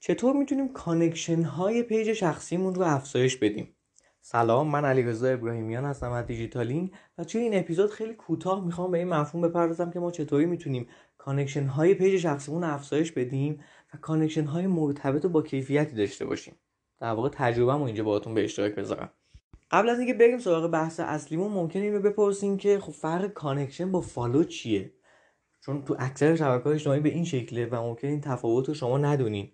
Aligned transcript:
چطور 0.00 0.36
می‌تونیم 0.36 0.72
connection 0.72 1.42
های 1.42 1.82
page 1.82 2.12
شخصیمون 2.12 2.74
رو 2.74 2.82
افزایش 2.82 3.36
بدیم؟ 3.36 3.76
سلام 4.20 4.70
من 4.70 4.84
علی 4.84 5.02
رضا 5.02 5.28
ابراهیمیان 5.28 5.84
هستم 5.84 6.12
از 6.12 6.26
دیجیتالینگ 6.26 6.92
و 7.18 7.24
توی 7.24 7.40
این 7.40 7.58
اپیزود 7.58 7.90
خیلی 7.90 8.14
کوتاه 8.14 8.64
می‌خوام 8.64 8.90
به 8.90 8.98
این 8.98 9.08
مفهوم 9.08 9.48
بپردازم 9.48 9.90
که 9.90 10.00
ما 10.00 10.10
چطوری 10.10 10.46
می‌تونیم 10.46 10.88
connection 11.18 11.66
های 11.66 11.94
page 11.94 12.20
شخصیمون 12.20 12.62
رو 12.62 12.74
افزایش 12.74 13.12
بدیم 13.12 13.60
و 13.94 13.96
connection 13.96 14.44
های 14.44 14.66
مرتبط 14.66 15.24
و 15.24 15.28
با 15.28 15.42
کیفیتی 15.42 15.96
داشته 15.96 16.24
باشیم. 16.24 16.54
در 17.00 17.12
واقع 17.12 17.28
تجربه‌مو 17.32 17.84
اینجا 17.84 18.04
باهاتون 18.04 18.34
به 18.34 18.44
اشتراک 18.44 18.74
بذارم. 18.74 19.10
قبل 19.70 19.88
از 19.88 19.98
اینکه 19.98 20.14
بریم 20.14 20.38
سراغ 20.38 20.70
بحث 20.70 21.00
اصلیمون 21.00 21.52
ممکنه 21.52 21.82
اینو 21.82 22.00
بپرسیم 22.00 22.56
که 22.56 22.78
خب 22.78 22.92
فرق 22.92 23.26
connection 23.26 23.92
با 23.92 24.00
follow 24.00 24.44
چیه؟ 24.44 24.92
چون 25.60 25.82
تو 25.82 25.96
اکثر 25.98 26.36
شبکه‌های 26.36 26.74
اجتماعی 26.74 27.00
به 27.00 27.08
این 27.08 27.24
شکله 27.24 27.66
و 27.66 27.82
ممکن 27.82 28.08
این 28.08 28.20
تفاوت 28.20 28.68
رو 28.68 28.74
شما 28.74 28.98
ندونین. 28.98 29.52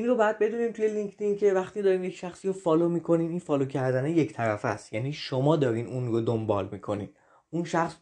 این 0.00 0.08
رو 0.08 0.16
باید 0.16 0.38
بدونیم 0.38 0.72
توی 0.72 0.88
لینکدین 0.88 1.36
که 1.36 1.52
وقتی 1.52 1.82
داریم 1.82 2.04
یک 2.04 2.16
شخصی 2.16 2.48
رو 2.48 2.54
follow 2.54 2.88
می‌کنین 2.88 3.30
این 3.30 3.38
follow 3.38 3.64
کردن 3.64 4.06
یک 4.06 4.32
طرفه 4.32 4.64
است. 4.64 4.92
یعنی 4.92 5.12
شما 5.12 5.56
دارین 5.56 5.86
اون 5.86 6.08
رو 6.08 6.20
دنبال 6.20 6.68
می‌کنین. 6.72 7.08
اون 7.50 7.64
شخص 7.64 7.96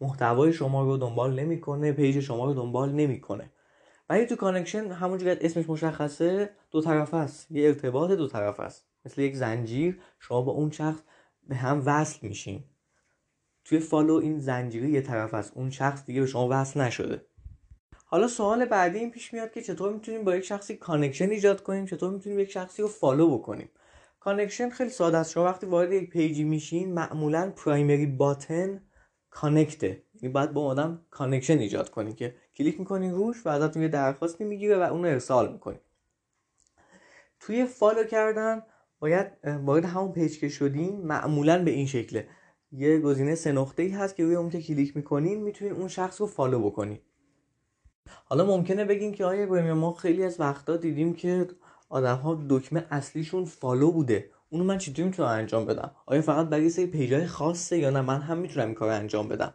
محتوای 0.00 0.52
شما 0.52 0.84
رو 0.84 0.96
دنبال 0.96 1.40
نمی‌کنه 1.40 1.92
page 1.92 2.20
شما 2.20 2.44
رو 2.44 2.54
دنبال 2.54 2.92
نمی‌کنه. 2.92 3.50
ولی 4.10 4.26
تو 4.26 4.36
connection 4.36 4.90
همونجوری 4.90 5.36
که 5.36 5.44
اسمش 5.44 5.68
مشخصه 5.68 6.50
دو 6.70 6.80
طرفه 6.80 7.14
است. 7.14 7.50
یه 7.50 7.66
ارتباط 7.66 8.10
دو 8.10 8.28
طرفه 8.28 8.60
است. 8.60 8.86
مثل 9.04 9.22
یک 9.22 9.36
زنجیر 9.36 10.00
شما 10.18 10.42
با 10.42 10.52
اون 10.52 10.70
شخص 10.70 11.00
به 11.48 11.54
هم 11.54 11.82
وصل 11.86 12.26
میشین. 12.26 12.64
توی 13.64 13.78
follow 13.78 14.14
این 14.14 14.38
زنجیره 14.38 14.88
یه 14.88 15.00
طرفه 15.00 15.34
است. 15.34 15.52
اون 15.54 15.70
شخص 15.70 16.06
دیگه 16.06 16.20
به 16.20 16.26
شما 16.26 16.48
وصل 16.50 16.80
نشده. 16.80 17.26
حالا 18.14 18.28
سوال 18.28 18.64
بعدی 18.64 18.98
این 18.98 19.10
پیش 19.10 19.32
میاد 19.32 19.52
که 19.52 19.62
چطور 19.62 19.92
می‌تونیم 19.92 20.24
با 20.24 20.36
یک 20.36 20.44
شخصی 20.44 20.76
connection 20.76 21.30
ایجاد 21.30 21.62
کنیم؟ 21.62 21.86
چطور 21.86 22.10
می‌تونیم 22.10 22.38
یک 22.38 22.50
شخصی 22.50 22.82
رو 22.82 22.88
follow 22.88 23.38
بکنیم؟ 23.38 23.68
connection 24.20 24.70
خیلی 24.70 24.90
ساده 24.90 25.18
است. 25.18 25.30
شما 25.30 25.44
وقتی 25.44 25.66
وارد 25.66 25.92
یک 25.92 26.10
page 26.10 26.37
ی 26.37 26.44
میشین 26.44 26.94
معمولا 26.94 27.52
primary 27.56 28.06
button 28.06 28.82
connect 29.30 29.93
ه 29.93 30.02
یعنی 30.14 30.32
باید 30.32 30.52
با 30.52 30.66
آدم 30.66 31.00
connection 31.10 31.58
ایجاد 31.58 31.90
کنی 31.90 32.12
که 32.12 32.34
کلیک 32.56 32.78
می‌کنین 32.80 33.14
روش 33.14 33.46
و 33.46 33.48
ازتون 33.48 33.82
یه 33.82 33.88
درخواستی 33.88 34.44
می‌گیره 34.44 34.76
و 34.76 34.80
اون 34.80 35.04
رو 35.04 35.10
ارسال 35.10 35.52
می‌کنی. 35.52 35.78
توی 37.40 37.64
follow 37.64 38.04
کردن 38.04 38.62
باید 39.00 39.26
وارد 39.64 39.84
همون 39.84 40.12
page 40.12 40.38
که 40.38 40.48
شدین 40.48 41.06
معمولا 41.06 41.64
به 41.64 41.70
این 41.70 41.86
شکله. 41.86 42.28
یه 42.72 42.98
گزینه 42.98 43.34
سه 43.34 43.52
نقطه 43.52 43.82
ای 43.82 43.88
هست 43.88 44.16
که 44.16 44.24
روی 44.24 44.34
اون 44.34 44.50
که 44.50 44.62
کلیک 44.62 44.96
می‌کنین 44.96 45.42
می‌تونین 45.42 45.74
اون 45.74 45.88
شخص 45.88 46.20
رو 46.20 46.26
follow 46.26 46.70
بکنین. 46.70 46.98
حالا 48.24 48.46
ممکنه 48.46 48.84
بگین 48.84 49.12
که 49.12 49.24
آیا 49.24 49.74
ما 49.74 49.92
خیلی 49.92 50.24
از 50.24 50.40
وقتا 50.40 50.76
دیدیم 50.76 51.14
که 51.14 51.48
آدم 51.88 52.16
ها 52.16 52.44
دکمه 52.48 52.86
اصلیشون 52.90 53.44
follow 53.44 53.90
بوده. 53.90 54.30
اونو 54.50 54.64
من 54.64 54.78
چطوری 54.78 55.08
می‌تونم 55.08 55.28
انجام 55.28 55.64
بدم؟ 55.66 55.90
آیا 56.06 56.22
فقط 56.22 56.46
برای 56.46 56.70
سری 56.70 56.86
page 56.86 57.18
ای 57.18 57.26
خاصه 57.26 57.78
یا 57.78 57.90
نه؟ 57.90 58.00
من 58.00 58.20
هم 58.20 58.38
می‌تونم 58.38 58.66
این 58.66 58.74
کار 58.74 58.90
انجام 58.90 59.28
بدم. 59.28 59.54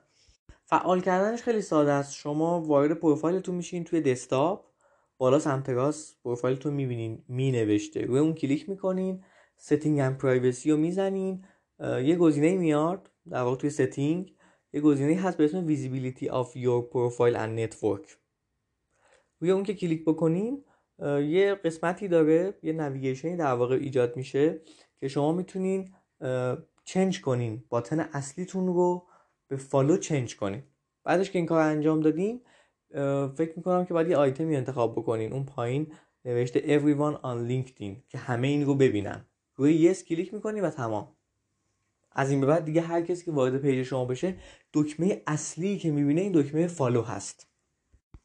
فعال 0.65 1.01
کردنش 1.01 1.41
خیلی 1.41 1.61
ساده 1.61 1.91
است. 1.91 2.13
شما 2.13 2.61
وارد 2.61 2.91
پروفایلتون 2.91 3.55
میشین 3.55 3.83
توی 3.83 4.01
دسکتاپ 4.01 4.65
بالا 5.17 5.39
سمت 5.39 5.69
راست 5.69 6.17
پروفایلتون 6.23 6.73
می‌بینین 6.73 7.23
Me 7.27 7.51
نوشته 7.51 8.01
روی 8.01 8.19
اون 8.19 8.33
کلیک 8.33 8.69
می‌کنین 8.69 9.23
setting 9.57 9.99
and 9.99 10.17
privacy 10.17 10.71
رو 10.71 10.77
می‌زنین. 10.77 11.45
یه 12.03 12.15
گزینه 12.15 12.57
میاد 12.57 13.11
در 13.29 13.41
واقع 13.41 13.55
توی 13.57 13.69
setting 13.69 14.33
یه 14.73 14.81
گزینه 14.81 15.21
هست 15.21 15.37
به 15.37 15.45
اسم 15.45 15.67
visibility 15.67 16.25
of 16.25 16.55
your 16.55 16.83
profile 16.93 17.35
and 17.35 17.73
network. 17.73 18.28
روی 19.39 19.51
اون 19.51 19.63
که 19.63 19.73
کلیک 19.73 20.05
بکنین 20.05 20.63
یه 21.05 21.55
قسمتی 21.63 22.07
داره 22.07 22.57
یه 22.63 22.73
navigation 22.73 23.30
ی 23.30 23.35
در 23.35 23.53
واقع 23.53 23.75
ایجاد 23.75 24.15
میشه 24.15 24.61
که 24.99 25.07
شما 25.07 25.31
می‌تونین 25.31 25.93
change 26.83 27.21
کنین 27.21 27.63
button 27.69 27.99
اصلیتون 27.99 28.67
رو 28.67 29.07
به 29.47 29.57
follow 29.57 29.97
change 29.97 30.37
کنین. 30.37 30.63
بعدش 31.03 31.31
که 31.31 31.39
این 31.39 31.45
کار 31.45 31.61
انجام 31.61 31.99
دادین 31.99 32.41
فکر 33.35 33.53
می‌کنم 33.55 33.85
که 33.85 33.93
باید 33.93 34.09
یه 34.09 34.17
آیتمی 34.17 34.55
انتخاب 34.55 34.95
بکنین 34.95 35.33
اون 35.33 35.45
پایین 35.45 35.93
نوشته 36.25 36.59
everyone 36.79 37.15
on 37.21 37.49
LinkedIn 37.49 38.09
که 38.09 38.17
همه 38.17 38.47
این 38.47 38.65
رو 38.65 38.75
ببینن. 38.75 39.25
روی 39.55 39.73
yes 39.73 40.03
کلیک 40.03 40.33
می‌کنی 40.33 40.61
و 40.61 40.69
تمام. 40.69 41.15
از 42.11 42.31
این 42.31 42.41
به 42.41 42.47
بعد 42.47 42.65
دیگه 42.65 42.81
هر 42.81 43.01
کسی 43.01 43.25
که 43.25 43.31
وارد 43.31 43.57
page 43.57 43.83
شما 43.83 44.05
بشه 44.05 44.35
دکمه 44.73 45.21
اصلی 45.27 45.77
که 45.77 45.91
می‌بینه 45.91 46.21
این 46.21 46.31
دکمه 46.35 46.67
follow 46.67 47.01
هست. 47.01 47.48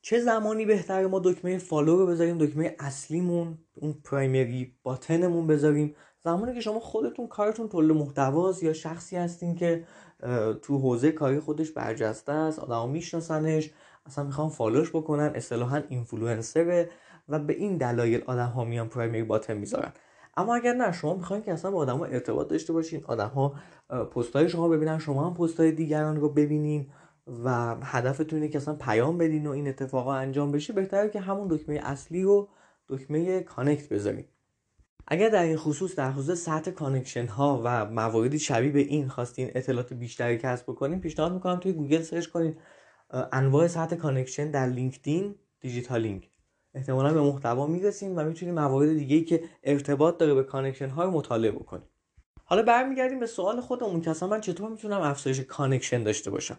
چه 0.06 0.20
زمانی 0.20 0.66
بهتره 0.66 1.06
ما 1.06 1.18
دکمه 1.24 1.58
follow 1.58 1.96
رو 1.96 2.06
بذاریم 2.06 2.38
دکمه 2.38 2.76
اصلیمون 2.78 3.58
اون 3.74 3.94
primary 4.04 4.74
button 4.82 5.25
مون 5.25 5.46
بذاریم؟ 5.46 5.94
زمانی 6.24 6.54
که 6.54 6.60
شما 6.60 6.80
خودتون 6.80 7.26
کارتون 7.26 7.68
تولید 7.68 7.96
محتواست 7.96 8.62
یا 8.62 8.72
شخصی 8.72 9.16
هستین 9.16 9.54
که 9.54 9.84
تو 10.62 10.78
حوزه 10.78 11.12
کاری 11.12 11.40
خودش 11.40 11.70
برجسته 11.70 12.32
است 12.32 12.58
آدما 12.58 12.86
میشناسنش 12.86 13.70
اصلا 14.06 14.24
می‌خوان 14.24 14.48
follow 14.48 14.80
ش 14.80 14.90
بکنن 14.90 15.32
اصطلاحا 15.34 15.82
اینفلوئنسره 15.88 16.90
و 17.28 17.38
به 17.38 17.52
این 17.52 17.76
دلایل 17.76 18.22
آدم 18.26 18.48
ها 18.48 18.64
میان 18.64 18.88
primary 18.88 19.22
button 19.22 19.56
می‌ذارن. 19.56 19.92
اما 20.36 20.54
اگر 20.54 20.72
نه 20.72 20.92
شما 20.92 21.14
می‌خواین 21.14 21.42
که 21.42 21.52
اصلا 21.52 21.70
با 21.70 21.78
آدم 21.78 21.98
ها 21.98 22.04
ارتباط 22.04 22.48
داشته 22.48 22.72
باشین 22.72 23.04
آدم 23.04 23.28
ها 23.28 23.54
پست 24.04 24.36
های 24.36 24.48
شما 24.48 24.68
ببینن 24.68 24.98
شما 24.98 25.26
هم 25.26 25.34
پست 25.34 25.60
های 25.60 25.72
دیگران 25.72 26.16
رو 26.16 26.28
ببینین. 26.28 26.90
و 27.26 27.76
هدفتون 27.82 28.38
اینه 28.38 28.52
که 28.52 28.58
اصلا 28.58 28.74
پیام 28.74 29.18
بدین 29.18 29.46
و 29.46 29.50
این 29.50 29.68
اتفاقا 29.68 30.14
انجام 30.14 30.52
بشه 30.52 30.72
بهتره 30.72 31.08
که 31.10 31.20
همون 31.20 31.48
دکمه 31.48 31.80
اصلی 31.82 32.22
رو 32.22 32.48
دکمه 32.88 33.40
connect 33.40 33.88
بذارین. 33.88 34.24
اگر 35.06 35.28
در 35.28 35.42
این 35.42 35.56
خصوص 35.56 35.94
در 35.94 36.12
خصوص 36.12 36.44
سطح 36.44 36.70
connection 36.70 37.26
ها 37.26 37.60
و 37.64 37.90
مواردی 37.90 38.38
شبیه 38.38 38.70
به 38.70 38.80
این 38.80 39.08
خواستین 39.08 39.50
اطلاعات 39.54 39.92
بیشتری 39.92 40.38
کسب 40.38 40.64
بکنین 40.64 41.00
پیشنهاد 41.00 41.32
می‌کنم 41.32 41.56
توی 41.56 41.72
گوگل 41.72 42.02
search 42.02 42.26
کنین 42.26 42.56
انواع 43.10 43.66
سطح 43.66 43.96
connection 43.96 44.50
در 44.50 44.66
لینکدین 44.66 45.34
دیجیتالینگ 45.60 46.30
احتمالا 46.74 47.14
به 47.14 47.20
محتوا 47.20 47.66
می‌رسین 47.66 48.16
و 48.16 48.24
می‌تونین 48.24 48.54
موارد 48.54 48.94
دیگه 48.94 49.16
ای 49.16 49.24
که 49.24 49.44
ارتباط 49.62 50.18
داره 50.18 50.34
به 50.34 50.42
connection 50.42 50.88
ها 50.88 51.04
رو 51.04 51.10
مطالعه 51.10 51.50
بکنین. 51.50 51.88
حالا 52.44 52.62
برمیگردیم 52.62 53.20
به 53.20 53.26
سوال 53.26 53.60
خودمون 53.60 54.00
که 54.00 54.10
اصلا 54.10 54.28
من 54.28 54.40
چطور 54.40 54.70
می‌تونم 54.70 55.00
افزایش 55.00 55.40
connection 55.40 56.02
داشته 56.02 56.30
باشم؟ 56.30 56.58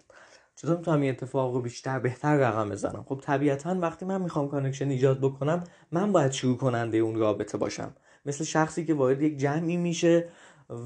چطور 0.56 0.78
می‌تونم 0.78 1.02
این 1.02 1.12
اتفاق 1.12 1.54
رو 1.54 1.62
بیشتر 1.62 2.00
بهتر 2.00 2.36
رقم 2.38 2.70
بزنم؟ 2.70 3.06
خب 3.08 3.20
طبیعتا 3.24 3.76
وقتی 3.80 4.06
من 4.06 4.22
می‌خوام 4.22 4.48
connection 4.48 4.90
ایجاد 4.90 5.20
بکنم 5.20 5.64
من 5.92 6.12
باید 6.12 6.32
شروع 6.32 6.58
کننده 6.58 6.98
اون 6.98 7.16
رابطه 7.16 7.58
باشم. 7.58 7.96
مثل 8.26 8.44
شخصی 8.44 8.86
که 8.86 8.94
وارد 8.94 9.22
یک 9.22 9.38
جمعی 9.38 9.78
میشه 9.78 10.28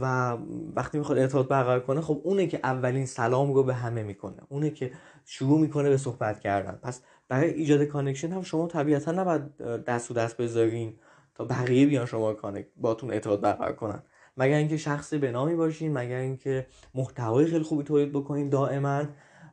و 0.02 0.38
وقتی 0.76 0.98
می‌خواد 0.98 1.18
ارتباط 1.18 1.48
برقرار 1.48 1.80
کنه 1.80 2.02
خب 2.02 2.22
اونه 2.24 2.48
که 2.48 2.60
اولین 2.64 3.06
سلام 3.06 3.54
رو 3.54 3.64
به 3.64 3.74
همه 3.74 4.04
می‌کنه. 4.04 4.38
اونه 4.50 4.70
که 4.70 4.92
شروع 5.26 5.60
می‌کنه 5.60 5.90
به 5.90 5.98
صحبت 5.98 6.40
کردن. 6.40 6.80
پس 6.82 7.02
برای 7.30 7.50
ایجاد 7.54 7.84
connection 7.84 8.32
هم 8.32 8.42
شما 8.42 8.68
طبیعتا 8.68 9.12
نباید 9.12 9.58
دست 9.62 10.12
رو 10.12 10.14
دست 10.14 10.38
بذارین 10.38 10.94
تا 11.36 11.46
بقیه 11.46 11.86
بیان 11.86 12.06
شما 12.06 12.36
باتون 12.78 13.12
ارتباط 13.12 13.40
برقرار 13.40 13.74
کنن. 13.74 14.04
مگر 14.38 14.58
اینکه 14.58 14.78
شخص 14.78 15.14
به 15.14 15.32
نامی 15.32 15.56
باشین 15.56 15.94
مگر 15.98 16.18
اینکه 16.18 16.68
محتوای 16.96 17.46
خیلی 17.46 17.64
خوبی 17.64 17.84
تولید 17.84 18.12
بکنین 18.12 18.50
دائما. 18.50 19.04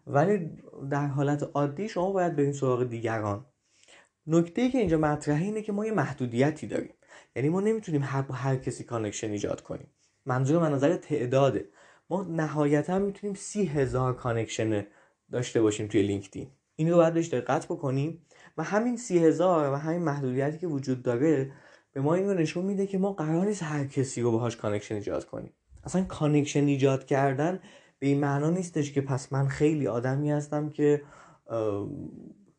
ولی 0.06 0.50
در 0.90 1.06
حالت 1.06 1.50
عادی 1.54 1.88
شما 1.88 2.12
باید 2.12 2.36
برین 2.36 2.52
سراغ 2.52 2.84
دیگران. 2.84 3.46
نکته‌ای 4.26 4.70
که 4.70 4.78
اینجا 4.78 4.98
مطرحه 4.98 5.44
اینه 5.44 5.62
که 5.62 5.72
ما 5.72 5.86
یه 5.86 5.92
محدودیتی 5.92 6.66
داریم. 6.66 6.94
یعنی 7.36 7.48
ما 7.48 7.60
نمی‌تونیم 7.60 8.02
هر 8.04 8.22
با 8.22 8.34
هر 8.34 8.56
کسی 8.56 8.84
connection 8.84 9.30
ایجاد 9.30 9.60
کنیم. 9.60 9.86
منظورم 10.26 10.62
از 10.62 10.72
نظر 10.72 10.96
تعداده. 10.96 11.68
ما 12.10 12.22
نهایتا 12.22 12.98
می‌تونیم 12.98 13.34
سی 13.34 13.64
هزار 13.64 14.16
connection 14.16 14.86
داشته 15.32 15.62
باشیم 15.62 15.86
توی 15.86 16.02
لینکدین. 16.02 16.50
این 16.76 16.90
رو 16.90 16.96
باید 16.96 17.14
بهش 17.14 17.28
دقت 17.28 17.64
بکنیم 17.64 18.26
و 18.56 18.62
همین 18.62 18.96
سی 18.96 19.18
هزار 19.18 19.72
و 19.72 19.76
همین 19.76 20.02
محدودیتی 20.02 20.58
که 20.58 20.66
وجود 20.66 21.02
داره 21.02 21.52
به 21.92 22.00
ما 22.00 22.14
این 22.14 22.26
رو 22.26 22.34
نشون 22.34 22.64
میده 22.64 22.86
که 22.86 22.98
ما 22.98 23.12
قرار 23.12 23.46
نیست 23.46 23.62
هر 23.62 23.86
کسی 23.86 24.22
رو 24.22 24.30
باهاش 24.30 24.56
connection 24.56 24.94
ایجاد 24.94 25.24
کنیم. 25.24 25.52
اصلا 25.84 26.04
connection 26.04 26.66
ایجاد 26.66 27.06
کردن 27.06 27.60
به 27.98 28.06
این 28.06 28.20
معنا 28.20 28.50
نیستش 28.50 28.92
که 28.92 29.00
پس 29.00 29.32
من 29.32 29.48
خیلی 29.48 29.86
آدمی 29.86 30.30
هستم 30.30 30.68
که 30.68 31.02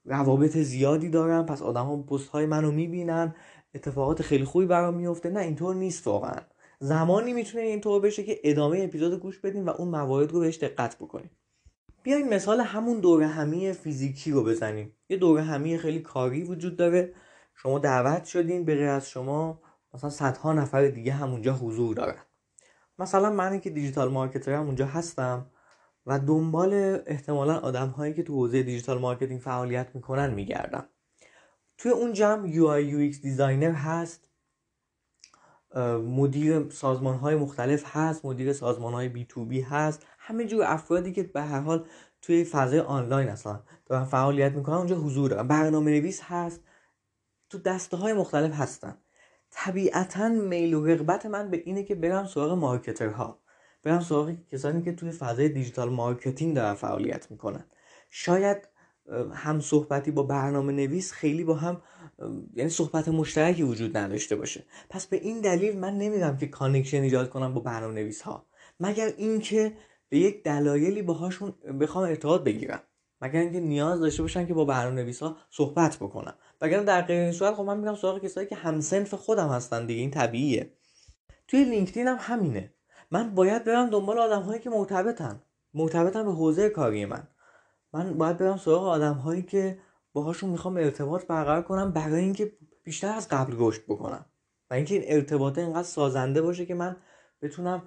روابط 0.05 0.57
زیادی 0.57 1.09
دارم 1.09 1.45
پس 1.45 1.61
آدم 1.61 1.85
ها 1.85 1.97
پست 1.97 2.29
های 2.29 2.45
منو 2.45 2.71
می‌بینن 2.71 3.35
اتفاقات 3.75 4.21
خیلی 4.21 4.45
خوبی 4.45 4.65
برام 4.65 4.93
میفته 4.93 5.29
نه 5.29 5.39
اینطور 5.39 5.75
نیست 5.75 6.07
واقعا. 6.07 6.41
زمانی 6.79 7.33
می‌تونه 7.33 7.63
اینطور 7.63 8.01
بشه 8.01 8.23
که 8.23 8.39
ادامه 8.43 8.81
اپیزود 8.81 9.19
گوش 9.19 9.39
بدیم 9.39 9.65
و 9.65 9.69
اون 9.69 9.87
موارد 9.87 10.31
رو 10.31 10.39
بهش 10.39 10.57
دقت 10.57 10.95
بکنیم. 10.95 11.31
بیاین 12.03 12.33
مثال 12.33 12.59
همون 12.59 12.99
دوره 12.99 13.27
همی 13.27 13.73
فیزیکی 13.73 14.31
رو 14.31 14.43
بزنیم. 14.43 14.93
یه 15.09 15.17
دوره 15.17 15.41
همی 15.41 15.77
خیلی 15.77 15.99
کاری 15.99 16.43
وجود 16.43 16.75
داره. 16.75 17.13
شما 17.55 17.79
دعوت 17.79 18.25
شدین 18.25 18.65
به 18.65 18.83
از 18.83 19.09
شما 19.09 19.61
مثلا 19.93 20.09
صدها 20.09 20.53
نفر 20.53 20.87
دیگه 20.87 21.11
همونجا 21.11 21.53
حضور 21.53 21.95
دارن. 21.95 22.21
مثلا 22.99 23.29
من 23.29 23.59
که 23.59 23.69
دیجیتال 23.69 24.11
مارکترم 24.11 24.65
اونجا 24.65 24.85
هستم 24.85 25.45
و 26.05 26.19
دنبال 26.19 26.99
احتمالا 27.05 27.57
آدم 27.59 27.87
هایی 27.87 28.13
که 28.13 28.23
تو 28.23 28.33
حوزه 28.33 28.63
digital 28.63 28.97
marketing 28.99 29.41
فعالیت 29.41 29.95
می‌کنن 29.95 30.33
میگردم. 30.33 30.89
توی 31.77 31.91
اون 31.91 32.13
جمع 32.13 32.51
UI 32.51 32.91
UX 32.91 33.21
designer 33.21 33.71
هست 33.71 34.29
مدیر 36.05 36.69
سازمان 36.69 37.15
های 37.17 37.35
مختلف 37.35 37.83
هست 37.87 38.25
مدیر 38.25 38.53
سازمان 38.53 38.93
های 38.93 39.09
B2B 39.09 39.61
هست 39.61 40.05
همه 40.19 40.45
جور 40.45 40.63
افرادی 40.67 41.11
که 41.11 41.23
به 41.23 41.41
هر 41.41 41.59
حال 41.59 41.87
توی 42.21 42.43
فضای 42.43 42.79
آنلاین 42.79 43.29
اصلا 43.29 43.63
دارن 43.85 44.03
فعالیت 44.05 44.51
می‌کنن 44.51 44.75
اونجا 44.75 44.95
حضور 44.95 45.29
دارن 45.29 45.47
برنامه 45.47 45.91
نویس 45.91 46.21
هست. 46.23 46.61
تو 47.49 47.57
دسته 47.57 47.97
های 47.97 48.13
مختلف 48.13 48.53
هستن. 48.53 48.97
طبیعتا 49.51 50.29
میل 50.29 50.73
و 50.73 50.85
رغبت 50.85 51.25
من 51.25 51.51
به 51.51 51.63
اینه 51.65 51.83
که 51.83 51.95
برم 51.95 52.25
سراغ 52.25 52.51
marketer 52.51 53.22
ها. 53.22 53.39
برم 53.83 53.99
سراغ 53.99 54.33
کسانی 54.51 54.81
که 54.81 54.91
توی 54.91 55.11
فضای 55.11 55.49
digital 55.49 55.89
marketing 55.89 56.55
دارن 56.55 56.73
فعالیت 56.73 57.31
می‌کنن. 57.31 57.65
شاید 58.09 58.67
هم 59.33 59.59
صحبتی 59.59 60.11
با 60.11 60.23
برنامه 60.23 60.73
نویس 60.73 61.11
خیلی 61.11 61.43
با 61.43 61.53
هم 61.53 61.81
یعنی 62.53 62.69
صحبت 62.69 63.07
مشترکی 63.07 63.63
وجود 63.63 63.97
نداشته 63.97 64.35
باشه. 64.35 64.63
پس 64.89 65.07
به 65.07 65.17
این 65.17 65.41
دلیل 65.41 65.79
من 65.79 65.97
نمیرم 65.97 66.37
که 66.37 66.47
connection 66.47 67.01
ایجاد 67.01 67.29
کنم 67.29 67.53
با 67.53 67.61
برنامه 67.61 67.93
نویس 67.93 68.21
ها 68.21 68.45
مگر 68.79 69.13
اینکه 69.17 69.73
به 70.09 70.17
یک 70.17 70.43
دلایلی 70.43 71.01
باهاشون 71.01 71.53
بخوام 71.79 72.03
ارتباط 72.03 72.41
بگیرم. 72.43 72.81
مگر 73.21 73.39
اینکه 73.39 73.59
نیاز 73.59 73.99
داشته 73.99 74.21
باشن 74.21 74.47
که 74.47 74.53
با 74.53 74.65
برنامه 74.65 75.01
نویس 75.01 75.23
ها 75.23 75.37
صحبت 75.49 75.97
بکنم 75.97 76.33
وگرنه 76.61 76.83
در 76.83 77.01
غیر 77.01 77.31
صورت 77.31 77.53
خب 77.53 77.63
من 77.63 77.77
میرم 77.77 77.95
سراغ 77.95 78.23
کسایی 78.23 78.47
که 78.47 78.55
هم‌صنف 78.55 79.13
خودم 79.13 79.49
هستن 79.49 79.85
دیگه 79.85 80.01
این 80.01 80.11
طبیعیه. 80.11 80.73
توی 81.47 81.63
لینکدین 81.63 82.07
هم 82.07 82.17
همینه. 82.19 82.73
من 83.11 83.35
باید 83.35 83.63
برم 83.63 83.89
دنبال 83.89 84.19
آدم 84.19 84.41
هایی 84.41 84.59
که 84.59 84.69
مرتبطن 84.69 85.41
مرتبطن 85.73 86.25
به 86.25 86.31
حوزه 86.31 86.69
کاری 86.69 87.05
من. 87.05 87.27
من 87.93 88.17
باید 88.17 88.37
برم 88.37 88.57
سراغ 88.57 88.83
آدم 88.83 89.13
هایی 89.13 89.41
که 89.41 89.79
باهاشون 90.13 90.49
می‌خوام 90.49 90.77
ارتباط 90.77 91.25
برقرار 91.25 91.61
کنم 91.61 91.91
برای 91.91 92.23
اینکه 92.23 92.53
بیشتر 92.83 93.13
از 93.13 93.27
قبل 93.27 93.53
رشد 93.57 93.81
بکنم. 93.87 94.25
و 94.69 94.73
اینکه 94.73 94.95
این 94.95 95.03
ارتباط 95.07 95.57
اینقدر 95.57 95.83
سازنده 95.83 96.41
باشه 96.41 96.65
که 96.65 96.75
من 96.75 96.95
بتونم 97.41 97.83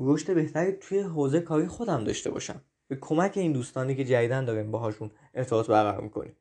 رشد 0.00 0.34
بهتری 0.34 0.72
توی 0.72 1.00
حوزه 1.00 1.40
کاری 1.40 1.66
خودم 1.66 2.04
داشته 2.04 2.30
باشم. 2.30 2.60
به 2.88 2.96
کمک 2.96 3.32
این 3.36 3.52
دوستانی 3.52 3.94
که 3.94 4.04
جدیدن 4.04 4.44
داریم 4.44 4.70
باهاشون 4.70 5.10
ارتباط 5.34 5.66
برقرار 5.66 6.00
می‌کنیم. 6.00 6.36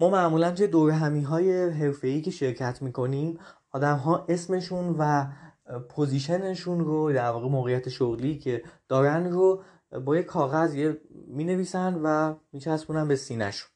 ما 0.00 0.10
معمولا 0.10 0.50
توی 0.50 0.66
دوره 0.66 0.94
همی 0.94 1.20
های 1.22 1.70
حرفه 1.70 2.20
که 2.20 2.30
شرکت 2.30 2.82
می‌کنیم 2.82 3.38
آدم 3.70 3.96
ها 3.96 4.26
اسمشون 4.28 4.96
و 4.98 5.26
position 5.88 6.49
شون 6.49 6.80
رو 6.80 7.12
در 7.12 7.30
واقع 7.30 7.48
موقعیت 7.48 7.88
شغلی 7.88 8.38
که 8.38 8.62
دارن 8.88 9.30
رو 9.32 9.62
با 10.04 10.16
یه 10.16 10.22
کاغذ 10.22 10.74
یه 10.74 11.00
می 11.26 11.44
نویسن 11.44 12.00
و 12.02 12.34
میچسبونن 12.52 13.08
به 13.08 13.16
سینهشون. 13.16 13.70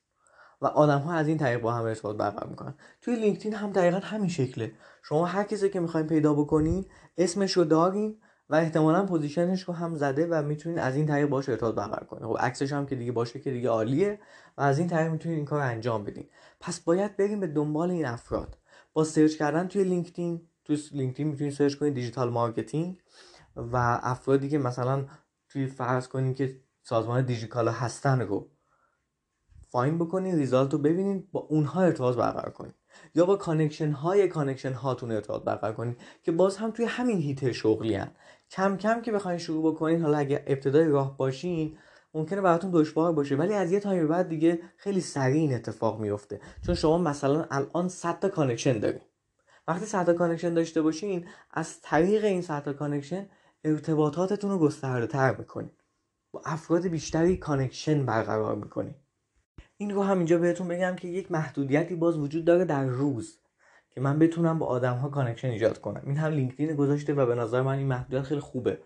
و 0.61 0.67
آدم 0.67 0.99
ها 0.99 1.13
از 1.13 1.29
این 1.29 1.39
طریق 1.39 1.61
با 1.61 1.73
هم 1.73 1.85
ارتباط 1.85 2.17
برقرار 2.17 2.51
می‌کنن. 2.51 2.75
توی 3.01 3.17
لینکدین 3.17 3.55
هم 3.55 3.73
دقیقا 3.73 3.99
همین 3.99 4.29
شکله. 4.29 4.73
شما 5.03 5.27
هر 5.27 5.45
کسی 5.45 5.71
که 5.71 5.81
می‌خواین 5.81 6.07
پیدا 6.07 6.35
بکنین 6.35 6.87
اسمش 7.19 7.53
رو 7.53 7.65
دارین 7.65 8.21
و 8.51 8.55
احتمالا 8.55 9.07
position 9.07 9.51
ش 9.51 9.63
رو 9.63 9.75
هم 9.75 9.95
زده 9.95 10.27
و 10.27 10.43
می‌تونین 10.43 10.79
از 10.79 10.97
این 10.97 11.07
طریق 11.07 11.29
باشه 11.29 11.53
ارتباط 11.53 11.75
برقرار 11.75 12.05
کنین. 12.05 12.29
خب 12.29 12.37
عکسش 12.41 12.73
هم 12.73 12.87
که 12.87 12.97
دیگه 12.97 13.13
باشه 13.13 13.41
که 13.41 13.51
دیگه 13.51 13.69
عالیه 13.69 14.19
و 14.59 14.63
از 14.63 14.79
این 14.79 14.89
طریق 14.89 15.13
می‌تونین 15.13 15.37
این 15.37 15.47
کار 15.47 15.61
انجام 15.61 16.05
بدین. 16.05 16.29
پس 16.61 16.81
باید 16.81 17.17
بریم 17.17 17.41
به 17.41 17.47
دنبال 17.47 17.91
این 17.91 18.07
افراد. 18.07 18.59
با 18.93 19.05
search 19.05 19.37
کردن 19.37 19.69
توی 19.69 19.85
لینکدین 19.85 20.49
توی 20.65 20.79
لینکدین 20.93 21.29
می‌تونین 21.29 21.53
search 21.53 21.75
کنین 21.75 21.93
digital 21.93 22.31
marketing 22.31 23.01
و 23.57 24.01
افرادی 24.03 24.49
که 24.49 24.59
مثلا 24.59 25.07
توی 25.49 25.67
فرض 25.67 26.09
کنین 26.09 26.35
که 26.35 26.61
سازمان 26.83 27.25
دیجیکالا 27.25 27.73
هستن 27.73 28.21
رو 28.21 28.51
find 29.69 29.99
بکنین 29.99 30.37
result 30.37 30.73
رو 30.73 30.79
ببینین 30.79 31.29
با 31.33 31.41
اونها 31.41 31.83
ارتباط 31.83 32.17
برقرار 32.17 32.51
کنین. 32.51 32.73
یا 33.15 33.27
با 33.27 33.37
connection 33.37 33.91
های 33.91 34.29
connection 34.29 34.73
هاتون 34.73 35.13
ارتباط 35.13 35.45
برقرار 35.45 35.75
کنین 35.75 35.97
که 36.23 36.33
باز 36.33 36.57
هم 36.57 36.71
توی 36.71 36.85
همین 36.85 37.19
هیت 37.19 37.53
شغلی 37.53 37.95
هستن. 37.95 38.11
کم 38.51 38.77
کم 38.77 39.03
که 39.03 39.13
بخواین 39.13 39.39
شروع 39.39 39.73
بکنین 39.73 40.03
حالا 40.03 40.19
اگه 40.19 40.45
ابتدای 40.47 40.89
راه 40.89 41.17
باشین 41.17 41.79
ممکنه 42.15 42.41
براتون 42.41 42.71
دشوار 42.75 43.13
باشه. 43.13 43.37
ولی 43.37 43.55
از 43.55 43.73
یه 43.73 43.81
time 43.81 44.09
بعد 44.09 44.29
دیگه 44.29 44.61
خیلی 44.77 45.01
سریع 45.01 45.41
این 45.41 45.55
اتفاق 45.55 46.01
میفته 46.01 46.41
چون 46.67 46.75
شما 46.75 46.99
مثلا 46.99 47.47
الان 47.51 47.89
100 47.89 48.19
تا 48.19 48.29
connection 48.29 48.79
دارین. 48.79 49.01
وقتی 49.69 49.87
100 49.87 50.07
تا 50.07 50.13
connection 50.13 50.55
داشته 50.55 50.83
باشین 50.83 51.27
از 51.51 51.81
طریق 51.81 52.25
این 52.25 52.43
100 52.43 52.65
تا 52.65 52.73
کانکشن 52.73 53.29
ارتباطاتتون 53.65 54.51
رو 54.51 54.59
گسترده 54.59 55.07
تر 55.07 55.37
می‌کنین. 55.37 55.71
با 56.33 56.43
افراد 56.45 56.87
بیشتری 56.87 57.37
connection 57.37 58.07
برقرار 58.07 58.55
می‌کنین. 58.55 58.95
این 59.77 59.91
رو 59.91 60.03
هم 60.03 60.19
اینجا 60.19 60.39
بهتون 60.39 60.69
بگم 60.69 60.97
که 60.97 61.09
یک 61.09 61.33
محدودیتی 61.33 61.95
باز 61.95 62.19
وجود 62.19 62.45
داره 62.45 62.65
در 62.65 62.85
روز 62.85 63.39
که 63.91 64.01
من 64.01 64.19
بتونم 64.19 64.59
با 64.59 64.67
آدم 64.67 64.97
ها 64.97 65.09
connection 65.09 65.49
ایجاد 65.49 65.81
کنم. 65.81 66.03
این 66.07 66.17
هم 66.17 66.33
لینکدین 66.33 66.77
گذاشته 66.77 67.15
و 67.15 67.27
به 67.27 67.35
نظر 67.35 67.63
من 67.63 67.79
این 67.79 67.87
محدودیت 67.87 68.23
خیلی 68.23 68.41
خوبه. 68.41 68.79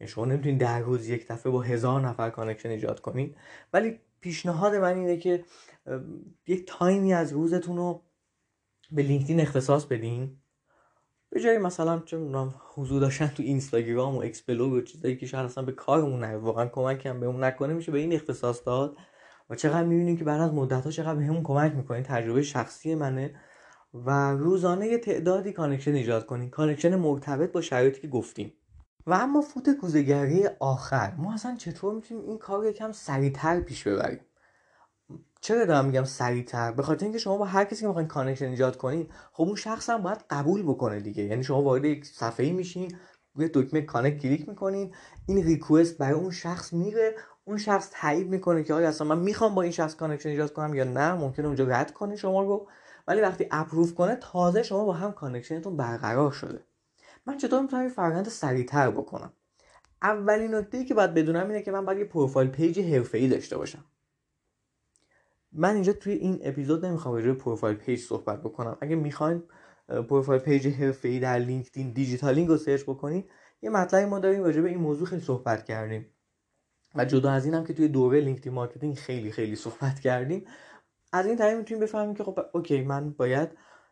یعنی 0.00 0.10
شما 0.10 0.24
نمی‌تونید 0.24 0.60
در 0.60 0.80
روز 0.80 1.08
یک 1.08 1.28
دفعه 1.28 1.52
با 1.52 1.60
هزار 1.60 2.00
نفر 2.00 2.30
connection 2.30 2.68
ایجاد 2.68 3.00
کنید. 3.00 3.36
ولی 3.72 4.00
پیشنهاد 4.20 4.74
من 4.74 4.96
اینه 4.96 5.16
که 5.16 5.44
یک 6.46 6.64
time 6.66 7.04
ی 7.04 7.14
از 7.14 7.32
روزتون 7.32 7.76
رو 7.76 8.02
به 8.90 9.02
لینکدین 9.02 9.40
اختصاص 9.40 9.84
بدین. 9.84 10.36
به 11.30 11.40
جای 11.40 11.58
مثلا 11.58 11.96
نمی‌دونم 11.96 12.54
حضور 12.74 13.00
داشتن 13.00 13.26
تو 13.26 13.42
اینستاگرام 13.42 14.16
و 14.16 14.20
explore 14.20 14.72
و 14.72 14.80
چیزایی 14.80 15.16
که 15.16 15.26
شاید 15.26 15.44
اصلا 15.44 15.64
به 15.64 15.72
کارمون 15.72 16.24
نه 16.24 16.36
واقعا 16.36 16.66
کمکی 16.66 17.08
هم 17.08 17.20
بهمون 17.20 17.44
نکنه 17.44 17.74
میشه 17.74 17.92
به 17.92 17.98
این 17.98 18.12
اختصاص 18.12 18.66
داد. 18.66 18.96
و 19.50 19.54
چقدر 19.54 19.84
می‌بینیم 19.84 20.16
که 20.16 20.24
بعد 20.24 20.40
از 20.40 20.52
مدت 20.52 20.84
ها 20.84 20.90
چقدر 20.90 21.14
بهمون 21.14 21.42
کمک 21.42 21.74
می‌کنین 21.74 22.02
تجربه 22.02 22.42
شخصی 22.42 22.94
منه. 22.94 23.34
و 23.94 24.32
روزانه 24.32 24.86
یه 24.86 24.98
تعدادی 24.98 25.52
connection 25.52 25.94
ایجاد 25.94 26.26
کنین 26.26 26.50
connection 26.50 26.96
مرتبط 26.96 27.52
با 27.52 27.60
شرایطی 27.60 28.00
که 28.00 28.08
گفتیم. 28.08 28.52
و 29.06 29.12
اما 29.12 29.40
فوت 29.40 29.70
کوزه‌گری 29.70 30.46
آخر. 30.60 31.14
ما 31.14 31.34
اصلا 31.34 31.56
چطور 31.56 31.94
می‌تونیم 31.94 32.24
این 32.24 32.38
کار 32.38 32.66
یکم 32.66 32.92
سریعتر 32.92 33.60
پیش 33.60 33.82
ببریم؟ 33.86 34.20
چرا 35.40 35.64
دارم 35.64 35.84
میگم 35.84 36.04
سریعتر؟ 36.04 36.72
به 36.72 36.82
خاطر 36.82 37.04
اینکه 37.04 37.18
شما 37.18 37.36
با 37.36 37.44
هر 37.44 37.64
کسی 37.64 37.80
که 37.80 37.86
می‌خواین 37.86 38.08
connection 38.08 38.46
ایجاد 38.46 38.76
کنین 38.76 39.08
خب 39.32 39.42
اون 39.44 39.56
شخص 39.56 39.90
هم 39.90 40.02
باید 40.02 40.24
قبول 40.30 40.62
بکنه 40.62 41.00
دیگه. 41.00 41.22
یعنی 41.22 41.44
شما 41.44 41.62
وارد 41.62 41.84
یک 41.84 42.06
صفحه 42.06 42.52
میشین 42.52 42.96
روی 43.34 43.50
دکمه 43.54 43.82
connect 43.82 44.22
click 44.22 44.48
می‌کنین 44.48 44.94
این 45.26 45.44
request 45.44 45.98
برای 45.98 46.20
اون 46.20 46.30
شخص 46.30 46.72
میره 46.72 47.14
اون 47.48 47.58
شخص 47.58 47.90
تایید 47.92 48.28
می‌کنه 48.28 48.64
که 48.64 48.74
آیا 48.74 48.88
اصلا 48.88 49.06
من 49.06 49.18
می‌خوام 49.18 49.54
با 49.54 49.62
این 49.62 49.72
شخص 49.72 49.96
connection 49.96 50.28
ایجاد 50.28 50.52
کنم 50.52 50.74
یا 50.74 50.84
نه؟ 50.84 51.14
ممکنه 51.14 51.46
اونجا 51.46 51.64
رد 51.64 51.92
کنه 51.92 52.16
شما 52.16 52.42
رو. 52.42 52.68
ولی 53.06 53.20
وقتی 53.20 53.46
approve 53.50 53.94
کنه 53.94 54.16
تازه 54.16 54.62
شما 54.62 54.84
با 54.84 54.92
هم 54.92 55.12
connection 55.12 55.61
تون 55.61 55.76
برقرار 55.76 56.30
شده. 56.32 56.60
من 57.26 57.36
چطور 57.36 57.62
می‌تونم 57.62 57.82
این 57.82 57.90
فرآیند 57.90 58.28
سریعتر 58.28 58.90
بکنم؟ 58.90 59.32
اولین 60.02 60.54
نکته 60.54 60.78
ای 60.78 60.84
که 60.84 60.94
باید 60.94 61.14
بدونم 61.14 61.48
اینه 61.48 61.62
که 61.62 61.70
من 61.70 61.84
باید 61.84 61.98
یه 61.98 62.04
profile 62.04 62.48
page 62.48 62.78
حرفه‌ای 62.80 63.28
داشته 63.28 63.56
باشم. 63.56 63.84
من 65.52 65.74
اینجا 65.74 65.92
توی 65.92 66.12
این 66.12 66.40
اپیزود 66.42 66.86
نمی‌خوام 66.86 67.14
راجع 67.14 67.32
profile 67.32 67.76
page 67.76 68.00
صحبت 68.00 68.42
بکنم. 68.42 68.78
اگه 68.80 68.96
می‌خواین 68.96 69.42
profile 69.88 70.40
page 70.40 70.66
حرفه‌ای 70.66 71.20
در 71.20 71.38
لینکدین 71.38 71.92
دیجیتالینگ 71.92 72.48
رو 72.48 72.56
search 72.56 72.82
بکنید 72.82 73.30
یه 73.62 73.70
مطلبی 73.70 74.04
ما 74.04 74.18
داریم 74.18 74.44
راجع 74.44 74.60
به 74.60 74.68
این 74.68 74.78
موضوع 74.78 75.06
خیلی 75.06 75.22
صحبت 75.22 75.64
کردیم. 75.64 76.06
و 76.94 77.04
جدا 77.04 77.30
از 77.30 77.44
اینم 77.44 77.64
که 77.64 77.74
توی 77.74 77.88
دوره 77.88 78.20
LinkedIn 78.20 78.52
marketing 78.52 78.94
خیلی 78.96 79.32
خیلی 79.32 79.56
صحبت 79.56 80.00
کردیم 80.00 80.44
از 81.12 81.26
این 81.26 81.36
طریق 81.36 81.58
می‌تونیم 81.58 81.82
بفهمیم 81.82 82.14
که 82.14 82.24
خب 82.24 82.38
okay 82.52 82.82
من 82.82 83.10
باید 83.10 83.48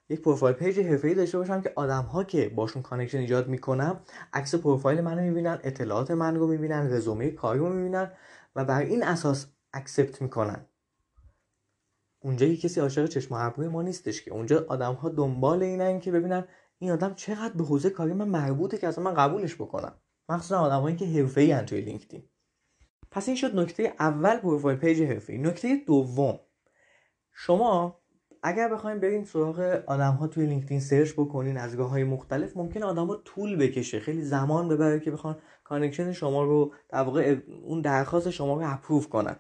یک 0.09 0.23
profile 0.23 0.55
page 0.55 0.79
حرفه‌ای 0.79 1.15
داشته 1.15 1.39
باشم 1.39 1.61
که 1.61 1.73
آدم 1.77 2.03
ها 2.03 2.25
که 2.25 2.49
باشون 2.49 2.83
connection 2.83 3.19
ایجاد 3.19 3.49
می‌کنم 3.49 4.01
عکس 4.33 4.55
پروفایل 4.55 5.01
منو 5.01 5.23
می‌بینن 5.23 5.59
اطلاعات 5.63 6.11
من 6.11 6.37
رو 6.37 6.47
می‌بینن 6.47 6.93
رزومه 6.93 7.31
کاری 7.31 7.59
رو 7.59 7.69
می‌بینن 7.69 8.13
و 8.57 8.65
بر 8.65 8.81
این 8.81 9.03
اساس 9.03 9.47
accept 9.73 10.23
می‌کنن. 10.23 10.67
اونجا 12.21 12.47
که 12.47 12.57
کسی 12.57 12.81
عاشق 12.81 13.07
چشم 13.07 13.35
ابروی 13.35 13.69
ما 13.69 13.83
نیستش 13.83 14.23
که. 14.23 14.33
اونجا 14.33 14.67
آدم 14.69 14.93
ها 14.93 15.09
دنبال 15.09 15.63
اینن 15.63 16.01
که 16.01 16.11
ببینن 16.11 16.45
این 16.79 16.91
آدم 16.91 17.15
چقدر 17.15 17.55
به 17.55 17.65
حوزه 17.65 17.91
کاری 17.91 18.13
من 18.13 18.29
مربوطه 18.29 18.79
که 18.79 18.89
اصلا 18.89 19.05
من 19.05 19.15
قبولش 19.15 19.55
بکنم. 19.55 19.95
مخصوصا 20.29 20.59
آدمایی 20.59 20.97
که 20.97 21.07
حرفه‌ای 21.07 21.61
توی 21.61 21.81
لینکدین. 21.81 22.23
پس 23.17 23.29
این 23.29 23.37
شد 23.37 23.57
نکته 23.57 23.95
اول 23.99 24.37
profile 24.37 24.79
page 24.79 25.03
حرفه‌ای. 25.03 25.39
نکته 25.39 25.77
دوم. 25.87 26.41
شما 27.33 28.01
اگر 28.43 28.69
بخوایم 28.69 29.01
برین 29.01 29.25
سراغ 29.25 29.83
آدم 29.87 30.13
ها 30.13 30.27
توی 30.27 30.47
لینکدین 30.47 30.81
search 30.81 31.13
بکنین 31.13 31.57
از 31.57 31.77
گاه 31.77 31.91
های 31.91 32.05
مختلف 32.05 32.57
ممکن 32.57 32.83
آدم 32.83 33.07
ها 33.07 33.17
طول 33.17 33.57
بکشه. 33.57 34.01
خیلی 34.01 34.23
زمان 34.23 34.69
ببره 34.69 35.01
که 35.01 35.11
بخوان 35.11 35.37
connection 35.65 36.13
شما 36.13 36.43
رو 36.43 36.75
در 36.89 37.03
واقع 37.03 37.37
اون 37.63 37.81
درخواست 37.81 38.31
شما 38.31 38.55
رو 38.55 38.73
approve 38.73 39.09
کنن. 39.09 39.37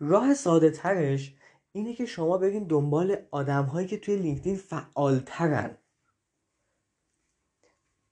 راه 0.00 0.34
ساده 0.34 0.70
ترش 0.70 1.34
اینه 1.72 1.94
که 1.94 2.06
شما 2.06 2.38
برین 2.38 2.64
دنبال 2.64 3.16
آدم 3.30 3.64
هایی 3.64 3.86
که 3.86 3.98
توی 3.98 4.16
لینکدین 4.16 4.56
فعال 4.56 5.22
ترن 5.26 5.78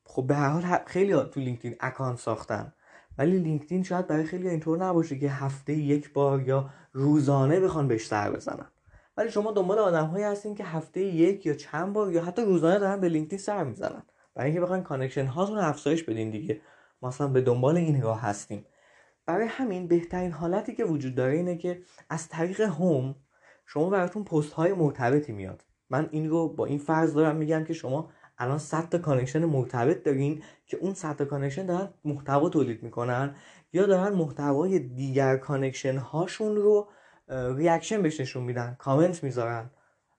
خب 0.05 0.27
به 0.27 0.35
هر 0.35 0.49
حال 0.49 0.79
خیلی 0.87 1.13
تو 1.13 1.41
لینکدین 1.41 1.77
account 1.81 2.19
ساختن. 2.19 2.73
ولی 3.19 3.39
لینکدین 3.39 3.83
شاید 3.83 4.07
برای 4.07 4.25
خیلی 4.25 4.49
اینطور 4.49 4.79
نباشه 4.79 5.19
که 5.19 5.31
هفته 5.31 5.73
یک 5.73 6.13
بار 6.13 6.43
یا 6.43 6.71
روزانه 6.93 7.61
بخوان 7.61 7.89
بهش 7.89 8.07
سر 8.07 8.31
بزنن. 8.31 8.67
ولی 9.17 9.31
شما 9.31 9.53
دنبال 9.53 9.79
آدم 9.79 10.07
هایی 10.07 10.25
هستین 10.25 10.55
که 10.55 10.65
هفته 10.65 11.01
یک 11.01 11.47
یا 11.47 11.55
چند 11.55 11.93
بار 11.93 12.13
یا 12.13 12.25
حتی 12.25 12.43
روزانه 12.43 12.79
دارن 12.79 13.01
به 13.01 13.09
لینکدین 13.09 13.39
سر 13.39 13.65
می‌زنن. 13.65 14.03
برای 14.35 14.51
اینکه 14.51 14.61
بخواین 14.61 14.83
connection 14.83 15.27
هاتون 15.27 15.59
افزایش 15.59 16.03
بدین 16.03 16.31
دیگه. 16.31 16.61
مثلا 17.03 17.29
به 17.29 17.41
دنبال 17.41 17.77
این 17.77 18.03
راه 18.03 18.21
هستیم. 18.21 18.67
برای 19.27 19.47
همین 19.47 19.89
بهترین 19.89 20.33
حالتی 20.33 20.75
که 20.75 20.85
وجود 20.85 21.15
داره 21.15 21.33
اینه 21.33 21.57
که 21.57 21.83
از 22.11 22.29
طریق 22.29 22.61
home 22.61 23.15
شما 23.67 23.91
براتون 23.91 24.25
پست 24.25 24.53
های 24.53 24.73
مرتبطی 24.73 25.33
میاد. 25.33 25.65
من 25.91 26.09
این 26.11 26.31
رو 26.31 26.49
با 26.49 26.67
این 26.67 26.79
فرض 26.79 27.15
دارم 27.15 27.37
میگم 27.37 27.65
که 27.65 27.75
شما 27.75 28.11
الان 28.39 28.59
100 28.59 28.89
تا 28.89 28.99
connection 28.99 29.45
مرتبط 29.45 30.03
دارین 30.03 30.43
که 30.67 30.77
اون 30.77 30.95
100 30.95 31.17
تا 31.17 31.25
connection 31.25 31.67
دارن 31.67 31.89
محتوا 32.05 32.49
تولید 32.49 32.83
می‌کنن 32.83 33.35
یا 33.73 33.87
دارن 33.87 34.15
محتوای 34.15 34.79
دیگر 34.79 35.37
connection 35.37 35.97
هاشون 35.97 36.57
رو 36.57 36.89
reaction 37.29 38.03
بهش 38.03 38.21
نشون 38.21 38.43
میدن 38.43 38.77
کامنت 38.79 39.25
می‌ذارن. 39.25 39.71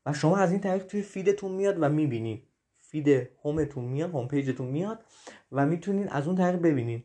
و 0.05 0.13
شما 0.13 0.37
از 0.37 0.51
این 0.51 0.61
طریق 0.61 0.85
توی 0.85 1.01
feed 1.01 1.30
تون 1.30 1.51
میاد 1.51 1.75
و 1.79 1.89
می‌بینین. 1.89 2.41
feed 2.77 3.29
home 3.43 3.67
تون 3.67 3.85
میاد 3.85 4.09
home 4.09 4.27
page 4.27 4.50
تون 4.50 4.67
میاد 4.67 5.05
و 5.51 5.65
می‌تونین 5.65 6.09
از 6.09 6.27
اون 6.27 6.35
طریق 6.35 6.61
ببینین. 6.61 7.03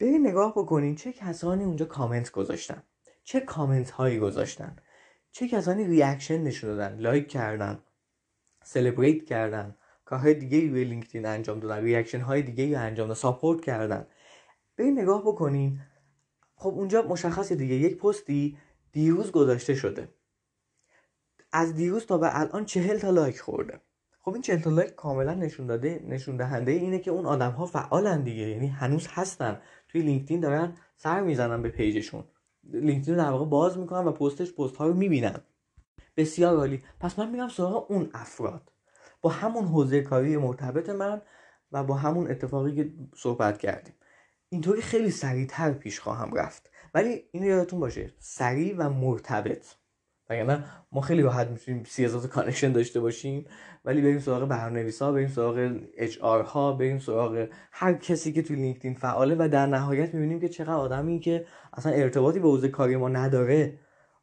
برین 0.00 0.26
نگاه 0.26 0.52
بکنین 0.52 0.94
چه 0.94 1.12
کسانی 1.12 1.64
اونجا 1.64 1.86
کامنت 1.86 2.30
گذاشتن. 2.30 2.82
چه 3.22 3.40
کامنت 3.40 3.90
هایی 3.90 4.18
گذاشتن. 4.18 4.76
چه 5.30 5.48
کسانی 5.48 5.84
reaction 5.84 6.42
نشون 6.42 6.70
دادن 6.70 6.98
like 6.98 7.28
کردن 7.28 7.78
celebrate 8.64 9.24
کردن. 9.24 9.76
کارهای 10.04 10.34
دیگه 10.34 10.70
روی 10.70 10.84
لینکدین 10.84 11.26
انجام 11.26 11.60
دادن 11.60 11.84
reaction 11.84 12.20
های 12.20 12.42
دیگه 12.42 12.78
رو 12.78 12.84
انجام 12.84 13.08
دادن 13.08 13.20
support 13.20 13.60
کردن. 13.60 14.06
برین 14.76 14.98
نگاه 14.98 15.22
بکنین 15.22 15.80
خب 16.54 16.74
اونجا 16.74 17.02
مشخصه 17.02 17.54
دیگه 17.54 17.74
یک 17.74 17.98
پستی 17.98 18.58
دیروز 18.92 19.32
گذاشته 19.32 19.74
شده. 19.74 20.08
از 21.52 21.74
دیروز 21.74 22.06
تا 22.06 22.18
به 22.18 22.40
الان 22.40 22.64
چهل 22.64 22.98
تا 22.98 23.10
like 23.10 23.40
خورده. 23.40 23.80
خب 24.20 24.32
این 24.32 24.42
چهل 24.42 24.60
تا 24.60 24.70
like 24.70 24.94
کاملا 24.94 25.34
نشون 25.34 25.66
داده 25.66 26.04
نشون 26.08 26.36
دهنده 26.36 26.72
اینه 26.72 26.98
که 26.98 27.10
اون 27.10 27.26
آدم 27.26 27.50
ها 27.50 27.66
فعالن 27.66 28.22
دیگه 28.22 28.42
یعنی 28.42 28.66
هنوز 28.66 29.06
هستن. 29.10 29.60
توی 29.88 30.02
لینکدین 30.02 30.40
دارن 30.40 30.76
سر 30.96 31.20
می‌زنن 31.20 31.62
به 31.62 31.68
page 31.68 31.93
شون. 31.93 32.24
لینکدین 32.64 33.16
در 33.16 33.30
واقع 33.30 33.44
باز 33.44 33.78
می‌کنن 33.78 34.04
و 34.04 34.12
پستش 34.12 34.52
پست 34.52 34.76
ها 34.76 34.86
رو 34.86 34.94
می‌بینن. 34.94 35.40
بسیار 36.16 36.56
عالی. 36.56 36.82
پس 37.00 37.18
من 37.18 37.30
میرم 37.30 37.48
سراغ 37.48 37.90
اون 37.90 38.10
افراد. 38.14 38.72
با 39.24 39.30
همون 39.30 39.64
حوزه 39.64 40.00
کاری 40.00 40.36
مرتبط 40.36 40.90
من 40.90 41.22
و 41.72 41.84
با 41.84 41.94
همون 41.94 42.30
اتفاقی 42.30 42.74
که 42.74 42.90
صحبت 43.16 43.58
کردیم. 43.58 43.94
اینطوری 44.48 44.82
خیلی 44.82 45.10
سریعتر 45.10 45.72
پیش 45.72 46.00
خواهم 46.00 46.34
رفت. 46.34 46.70
ولی 46.94 47.22
این 47.32 47.42
یادتون 47.42 47.80
باشه 47.80 48.12
سریع 48.18 48.74
و 48.78 48.90
مرتبط. 48.90 49.66
وگرنه 50.30 50.64
ما 50.92 51.00
خیلی 51.00 51.22
راحت 51.22 51.48
می‌تونیم 51.48 51.84
سی 51.84 52.04
هزار 52.04 52.26
connection 52.26 52.72
داشته 52.72 53.00
باشیم 53.00 53.46
ولی 53.84 54.02
بریم 54.02 54.18
سراغ 54.18 54.48
برنامه‌نویس 54.48 55.02
ها 55.02 55.12
بریم 55.12 55.28
سراغ 55.28 55.80
HR 55.96 56.42
ها 56.42 56.72
بریم 56.72 56.98
سراغ 56.98 57.46
هر 57.72 57.94
کسی 57.94 58.32
که 58.32 58.42
تو 58.42 58.54
لینکدین 58.54 58.94
فعاله 58.94 59.36
و 59.38 59.48
در 59.48 59.66
نهایت 59.66 60.14
می‌بینیم 60.14 60.40
که 60.40 60.48
چقدر 60.48 60.72
آدمی 60.72 61.20
که 61.20 61.46
اصلا 61.72 61.92
ارتباطی 61.92 62.38
به 62.38 62.48
حوزه 62.48 62.68
کاری 62.68 62.96
ما 62.96 63.08
نداره 63.08 63.78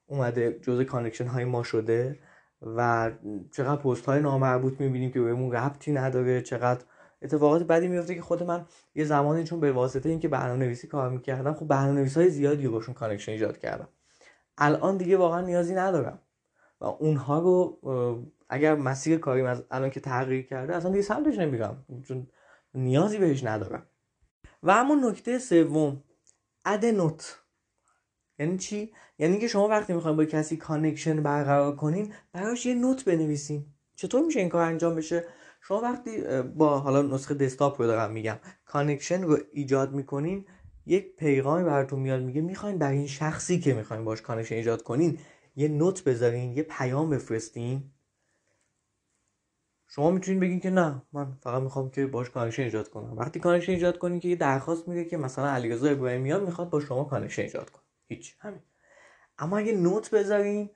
اومده 0.06 0.60
جزء 0.62 0.84
connection 0.84 1.28
های 1.28 1.46
ما 1.46 1.64
شده. 1.64 2.20
و 2.62 3.12
چقدر 3.52 3.82
پست 3.82 4.06
های 4.06 4.20
نامربوط 4.22 4.82
می‌بینیم 4.82 5.12
که 5.12 5.22
بهمون 5.22 5.52
ربطی 5.52 5.92
نداره 5.92 6.42
چقدر 6.42 6.86
اتفاقات 7.22 7.64
بدی 7.64 7.88
میفته 7.88 8.16
که 8.16 8.22
خود 8.22 8.44
من 8.44 8.66
یه 8.96 9.06
زمانی 9.06 9.44
چون 9.44 9.60
به 9.60 9.72
واسطه 9.72 10.10
اینکه 10.10 10.28
برنامه 10.28 10.66
نویسی 10.66 10.88
کار 10.88 11.10
می‌کردم 11.10 11.54
خب 11.54 11.68
برنامه 11.68 12.00
نویس 12.00 12.18
های 12.18 12.30
زیادی 12.30 12.66
رو 12.66 12.72
باشون 12.72 12.94
connection 12.94 13.32
ایجاد 13.32 13.58
کردم. 13.58 13.88
الان 14.58 14.98
دیگه 14.98 15.18
واقعا 15.18 15.42
نیازی 15.42 15.76
ندارم. 15.76 16.20
و 16.82 16.86
اونها 16.86 17.40
رو 17.40 17.80
اگر 18.50 18.76
مسیر 18.76 19.18
کاریم 19.18 19.46
از 19.46 19.64
الان 19.72 19.90
که 19.90 20.00
تغییر 20.00 20.46
کرده 20.46 20.76
اصلا 20.76 20.92
دیگه 20.92 21.04
سمتش 21.04 21.38
نمیرم. 21.38 21.86
چون 22.08 22.28
نیازی 22.74 23.18
بهش 23.18 23.44
ندارم. 23.44 23.86
و 24.64 24.74
همون 24.74 25.06
نکته 25.06 25.40
سوم 25.40 26.04
add 26.66 26.86
note 26.86 27.41
یعنی 28.42 28.58
چی؟ 28.58 28.92
یعنی 29.20 29.40
که 29.40 29.48
شما 29.48 29.68
وقتی 29.68 29.94
می‌خواین 29.94 30.18
با 30.18 30.26
کسی 30.26 30.58
connection 30.58 31.24
برقرار 31.24 31.76
کنین 31.76 32.14
براش 32.34 32.66
یه 32.66 32.74
note 32.76 33.06
بنویسین. 33.06 33.66
چطور 33.96 34.22
میشه 34.26 34.40
این 34.40 34.50
کار 34.50 34.62
انجام 34.62 34.96
بشه؟ 34.96 35.24
شما 35.62 35.82
وقتی 35.82 36.24
با 36.42 36.80
حالا 36.80 37.02
نسخه 37.02 37.34
دسکتاپ 37.34 37.82
رو 37.82 37.88
دارم 37.88 38.12
میگم 38.12 38.38
connection 38.66 39.24
رو 39.24 39.38
ایجاد 39.52 39.94
می‌کنین 39.94 40.46
یک 40.86 41.16
پیغامی 41.16 41.64
براتون 41.64 42.00
میاد 42.00 42.22
میگه 42.22 42.42
می‌خواین 42.42 42.78
برای 42.78 42.98
این 42.98 43.08
شخصی 43.08 43.60
که 43.60 43.74
می‌خواین 43.74 44.06
باش 44.06 44.22
connection 44.22 44.56
ایجاد 44.56 44.84
کنین 44.84 45.20
یه 45.56 45.68
note 45.68 46.04
بذارین 46.04 46.58
یه 46.58 46.64
پیام 46.64 47.10
بفرستین. 47.10 47.84
شما 49.88 50.12
می‌تونین 50.12 50.40
بگین 50.40 50.60
که 50.60 50.70
نه 50.70 51.02
من 51.14 51.32
فقط 51.42 51.62
می‌خوام 51.62 51.90
که 51.90 52.06
باش 52.06 52.30
connection 52.30 52.64
ایجاد 52.64 52.90
کنم. 52.90 53.18
وقتی 53.18 53.40
connection 53.40 53.72
ایجاد 53.72 53.98
کنین 53.98 54.20
که 54.20 54.28
یه 54.28 54.36
درخواست 54.36 54.88
میده 54.88 55.06
که 55.06 55.18
مثلا 55.18 55.50
علیرضا 55.50 55.90
ابراهیمیان 55.90 56.44
می‌خواد 56.44 56.70
با 56.70 56.80
شما 56.80 57.04
connection 57.04 57.42
ایجاد 57.42 57.70
کنه. 57.70 57.81
هیچ 58.16 58.36
همین. 58.40 58.62
اما 59.38 59.58
اگه 59.58 59.72
نوت 59.72 60.10
بذارین 60.10 60.70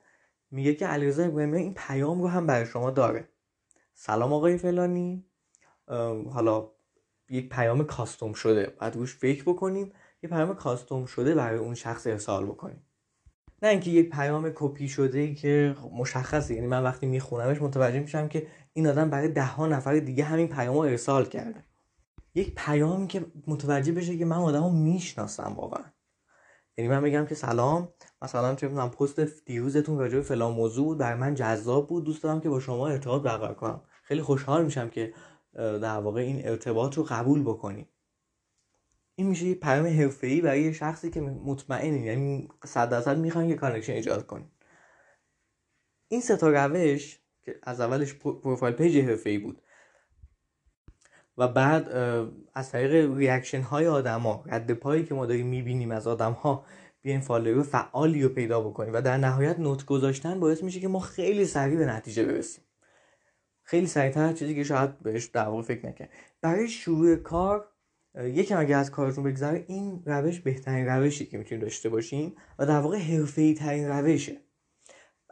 میگه 0.50 0.74
که 0.74 0.86
علیرضا 0.86 1.24
ابراهیمیان 1.24 1.62
این 1.62 1.74
پیام 1.74 2.22
رو 2.22 2.28
هم 2.28 2.46
برای 2.46 2.66
شما 2.66 2.90
داره. 2.90 3.28
سلام 3.94 4.32
آقای 4.32 4.58
فلانی. 4.58 5.26
حالا 6.30 6.70
یک 7.30 7.48
پیام 7.48 7.84
کاستوم 7.84 8.32
شده. 8.32 8.66
بعد 8.78 8.96
روش 8.96 9.16
فکر 9.16 9.42
بکنیم. 9.42 9.92
یه 10.22 10.30
پیام 10.30 10.54
کاستوم 10.54 11.06
شده 11.06 11.34
برای 11.34 11.58
اون 11.58 11.74
شخص 11.74 12.06
ارسال 12.06 12.46
بکنیم. 12.46 12.86
نه 13.62 13.68
اینکه 13.68 13.90
یک 13.90 14.10
پیام 14.10 14.52
کپی 14.54 14.88
شده 14.88 15.34
که 15.34 15.76
مشخصه. 15.92 16.54
یعنی 16.54 16.66
من 16.66 16.82
وقتی 16.82 17.06
میخونمش 17.06 17.62
متوجه 17.62 18.00
میشم 18.00 18.28
که 18.28 18.46
این 18.72 18.86
آدم 18.86 19.10
برای 19.10 19.28
ده 19.28 19.44
ها 19.44 19.66
نفر 19.66 19.98
دیگه 19.98 20.24
همین 20.24 20.48
پیام 20.48 20.74
رو 20.74 20.80
ارسال 20.80 21.24
کرده. 21.24 21.64
یک 22.34 22.54
پیامی 22.54 23.06
که 23.06 23.26
متوجه 23.46 23.92
بشه 23.92 24.18
که 24.18 24.24
من 24.24 24.36
آدم 24.36 24.62
رو 24.64 24.70
می‌شناسم 24.70 25.54
واقعا. 25.56 25.84
یعنی 26.78 26.90
من 26.90 27.02
بگم 27.02 27.26
که 27.26 27.34
سلام 27.34 27.88
مثلا 28.22 28.54
چه 28.54 28.68
من 28.68 28.88
پست 28.88 29.20
دیروزتون 29.20 29.98
راجع 29.98 30.16
به 30.16 30.22
فلان 30.22 30.52
موضوع 30.52 30.84
بود 30.84 30.98
برای 30.98 31.18
من 31.20 31.34
جذاب 31.34 31.88
بود 31.88 32.04
دوست 32.04 32.22
دارم 32.22 32.40
که 32.40 32.48
با 32.48 32.60
شما 32.60 32.88
ارتباط 32.88 33.22
برقرار 33.22 33.54
کنم. 33.54 33.82
خیلی 34.02 34.22
خوشحال 34.22 34.64
میشم 34.64 34.88
که 34.88 35.14
در 35.54 35.98
واقع 35.98 36.20
این 36.20 36.48
ارتباط 36.48 36.94
رو 36.94 37.02
قبول 37.02 37.42
بکنیم 37.42 37.88
این 39.14 39.26
میشه 39.26 39.46
یه 39.46 39.54
پیام 39.54 39.86
حرفه‌ای 39.86 40.40
برای 40.40 40.62
یه 40.62 40.72
شخصی 40.72 41.10
که 41.10 41.20
مطمئنه 41.20 42.00
یعنی 42.00 42.48
صد 42.64 42.88
درصد 42.88 43.18
می‌خواین 43.18 43.48
که 43.50 43.56
connection 43.56 43.92
ایجاد 43.92 44.26
کنین. 44.26 44.50
این 46.08 46.20
سه 46.20 46.36
تا 46.36 46.48
روش 46.48 47.20
که 47.42 47.58
از 47.62 47.80
اولش 47.80 48.14
پروفایل 48.14 48.74
page 48.74 48.98
حرفه‌ای 48.98 49.38
بود. 49.38 49.62
و 51.38 51.48
بعد 51.48 51.88
از 52.54 52.70
طریق 52.70 53.16
reaction 53.16 53.60
های 53.60 53.86
آدما 53.86 54.44
رد 54.46 54.72
پایی 54.72 55.04
که 55.04 55.14
ما 55.14 55.26
داریم 55.26 55.46
می‌بینیم 55.46 55.90
از 55.90 56.06
آدم 56.06 56.32
ها 56.32 56.64
بیاین 57.02 57.20
follower 57.20 57.62
فعالی 57.62 58.22
رو 58.22 58.28
پیدا 58.28 58.60
بکنیم 58.60 58.92
و 58.92 59.00
در 59.00 59.16
نهایت 59.16 59.58
note 59.58 59.84
گذاشتن 59.84 60.40
باعث 60.40 60.62
میشه 60.62 60.80
که 60.80 60.88
ما 60.88 61.00
خیلی 61.00 61.44
سریع 61.44 61.78
به 61.78 61.86
نتیجه 61.86 62.24
برسیم. 62.24 62.64
خیلی 63.62 63.86
سریعتر 63.86 64.32
چیزی 64.32 64.54
که 64.54 64.64
شاید 64.64 64.98
بهش 64.98 65.24
در 65.24 65.44
واقع 65.44 65.62
فکر 65.62 65.86
نکرد. 65.86 66.10
برای 66.42 66.68
شروع 66.68 67.16
کار 67.16 67.68
یکم 68.14 68.58
اگه 68.58 68.76
از 68.76 68.90
کارتون 68.90 69.24
بگذره 69.24 69.64
این 69.68 70.02
روش 70.06 70.40
بهترین 70.40 70.86
روشی 70.86 71.26
که 71.26 71.38
می‌تونید 71.38 71.62
داشته 71.62 71.88
باشین 71.88 72.36
و 72.58 72.66
در 72.66 72.80
واقع 72.80 72.98
حرفه‌ای 72.98 73.54
ترین 73.54 73.88
روشه. 73.88 74.45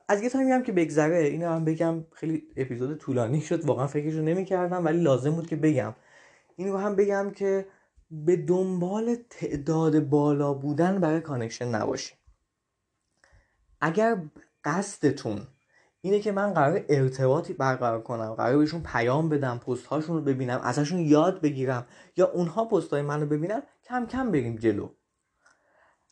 از 0.08 0.22
یه 0.22 0.28
time 0.28 0.46
ی 0.46 0.50
هم 0.52 0.62
که 0.62 0.72
بگذره. 0.72 1.18
اینو 1.18 1.48
هم 1.48 1.64
بگم 1.64 2.04
خیلی 2.12 2.42
اپیزود 2.56 2.98
طولانی 2.98 3.40
شد 3.40 3.64
واقعا 3.64 3.86
فکرشو 3.86 4.22
نمی‌کردم 4.22 4.84
ولی 4.84 5.00
لازم 5.00 5.30
بود 5.30 5.46
که 5.46 5.56
بگم. 5.56 5.94
اینو 6.56 6.76
هم 6.76 6.96
بگم 6.96 7.30
که 7.30 7.66
به 8.10 8.36
دنبال 8.36 9.16
تعداد 9.30 10.08
بالا 10.08 10.54
بودن 10.54 11.00
برای 11.00 11.20
connection 11.20 11.68
نباشین 11.68 12.16
اگر 13.80 14.22
قصدتون 14.64 15.46
اینه 16.00 16.20
که 16.20 16.32
من 16.32 16.52
قرار 16.54 16.84
ارتباطی 16.88 17.52
برقرار 17.52 18.02
کنم 18.02 18.34
قرار 18.34 18.58
بهشون 18.58 18.82
پیام 18.82 19.28
بدم 19.28 19.58
پست 19.58 19.86
هاشون 19.86 20.16
رو 20.16 20.22
ببینم 20.22 20.60
ازشون 20.60 20.98
یاد 21.00 21.40
بگیرم 21.40 21.86
یا 22.16 22.30
اونها 22.30 22.64
پست 22.64 22.90
های 22.90 23.02
من 23.02 23.20
رو 23.20 23.26
ببینن 23.26 23.62
کم 23.84 24.06
کم 24.06 24.30
بریم 24.30 24.56
جلو. 24.56 24.88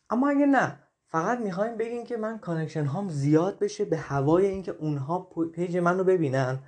اما 0.09 0.29
اگه 0.29 0.45
نه 0.45 0.82
فقط 1.13 1.39
می‌خوایم 1.39 1.77
بگین 1.77 2.03
که 2.03 2.17
من 2.17 2.39
connection 2.39 2.85
هام 2.85 3.09
زیاد 3.09 3.59
بشه 3.59 3.85
به 3.85 3.97
هوای 3.97 4.45
اینکه 4.45 4.71
اونها 4.71 5.19
page 5.53 5.77
من 5.77 5.97
رو 5.97 6.03
ببینن. 6.03 6.59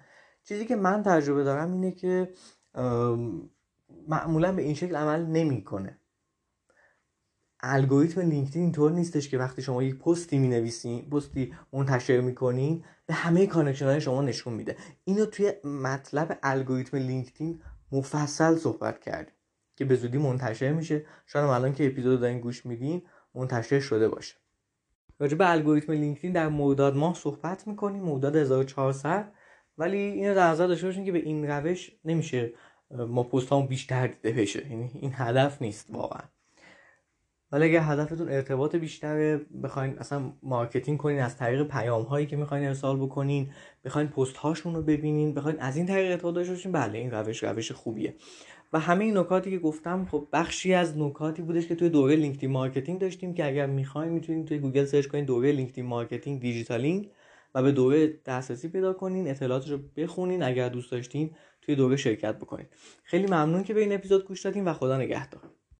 چیزی 0.43 0.65
که 0.65 0.75
من 0.75 1.03
تجربه 1.03 1.43
دارم 1.43 1.71
اینه 1.71 1.91
که 1.91 2.33
معمولا 4.07 4.51
به 4.51 4.61
این 4.61 4.73
شکل 4.73 4.95
عمل 4.95 5.25
نمی‌کنه. 5.25 5.99
الگوریتم 7.59 8.21
لینکدین 8.21 8.61
اینطور 8.61 8.91
نیستش 8.91 9.29
که 9.29 9.37
وقتی 9.37 9.61
شما 9.61 9.83
یک 9.83 9.99
پستی 9.99 10.37
می 10.37 10.47
نویسین 10.47 11.09
پستی 11.09 11.53
منتشر 11.73 12.21
می‌کنین 12.21 12.83
به 13.05 13.13
همه 13.13 13.47
connection 13.47 13.85
های 13.85 14.01
شما 14.01 14.21
نشون 14.21 14.53
میده. 14.53 14.77
اینو 15.03 15.25
توی 15.25 15.53
مطلب 15.63 16.39
الگوریتم 16.43 16.97
لینکدین 16.97 17.61
مفصل 17.91 18.55
صحبت 18.55 18.99
کردیم 18.99 19.35
که 19.75 19.85
به 19.85 19.95
زودی 19.95 20.17
منتشر 20.17 20.73
میشه. 20.73 21.05
شاید 21.25 21.45
الان 21.45 21.73
که 21.73 21.87
اپیزود 21.87 22.19
دارین 22.19 22.39
گوش 22.39 22.65
میدین 22.65 23.01
منتشر 23.35 23.79
شده 23.79 24.09
باشه. 24.09 24.35
راجع 25.19 25.37
به 25.37 25.51
الگوریتم 25.51 25.91
لینکدین 25.91 26.31
در 26.31 26.47
مرداد 26.47 26.95
ماه 26.95 27.13
صحبت 27.13 27.67
می‌کنیم 27.67 28.03
مرداد 28.03 28.35
1400 28.35 29.31
ولی 29.77 29.97
اینو 29.97 30.35
در 30.35 30.47
نظر 30.47 30.67
داشته 30.67 30.87
باشین 30.87 31.05
که 31.05 31.11
به 31.11 31.19
این 31.19 31.47
روش 31.47 31.91
نمیشه 32.05 32.53
ما 32.91 33.23
پست 33.23 33.53
بیشتر 33.53 34.07
دیده 34.07 34.41
بشه. 34.41 34.71
یعنی 34.71 34.91
این 34.93 35.11
هدف 35.15 35.61
نیست 35.61 35.87
واقعا. 35.91 36.21
ولی 37.51 37.65
اگر 37.65 37.79
هدفتون 37.79 38.29
ارتباط 38.29 38.75
بیشتره 38.75 39.37
بخواین 39.63 39.99
اصلا 39.99 40.33
marketing 40.43 40.97
کنین 40.97 41.19
از 41.19 41.37
طریق 41.37 41.67
پیام 41.67 42.03
هایی 42.03 42.27
که 42.27 42.35
می‌خواین 42.35 42.67
ارسال 42.67 42.97
بکنین 42.97 43.51
بخواین 43.85 44.07
پست 44.07 44.37
هاشون 44.37 44.75
رو 44.75 44.81
ببینین 44.81 45.33
بخواین 45.33 45.59
از 45.59 45.77
این 45.77 45.85
طریق 45.85 46.11
ارتباط 46.11 46.35
داشته 46.35 46.53
باشین 46.53 46.71
بله 46.71 46.97
این 46.97 47.11
روش 47.11 47.43
روش 47.43 47.71
خوبیه. 47.71 48.15
و 48.73 48.79
همه 48.79 49.05
این 49.05 49.17
نکاتی 49.17 49.51
که 49.51 49.59
گفتم 49.59 50.07
خب 50.11 50.27
بخشی 50.33 50.73
از 50.73 50.97
نکاتی 50.97 51.41
بودش 51.41 51.67
که 51.67 51.75
توی 51.75 51.89
دوره 51.89 52.15
لینکدین 52.15 52.51
marketing 52.51 52.99
داشتیم 52.99 53.33
که 53.33 53.47
اگر 53.47 53.65
می‌خواین 53.65 54.11
می‌تونید 54.11 54.47
توی 54.47 54.59
گوگل 54.59 54.85
search 54.85 55.07
کنین 55.07 55.25
دوره 55.25 55.51
لینکدین 55.51 55.85
marketing 55.85 56.41
دیجیتالینگ 56.41 57.09
و 57.55 57.63
به 57.63 57.71
دوره 57.71 58.19
دسترسی 58.25 58.67
پیدا 58.69 58.93
کنین 58.93 59.29
اطلاعاتش 59.29 59.69
رو 59.69 59.79
بخونین 59.97 60.43
اگر 60.43 60.69
دوست 60.69 60.91
داشتین 60.91 61.31
توی 61.61 61.75
دوره 61.75 61.95
شرکت 61.95 62.35
بکنین. 62.35 62.65
خیلی 63.03 63.25
ممنون 63.25 63.63
که 63.63 63.73
به 63.73 63.81
این 63.81 63.93
اپیزود 63.93 64.25
گوش 64.25 64.41
دادین 64.41 64.65
و 64.65 64.73
خدا 64.73 64.97
نگهدار. 64.97 65.41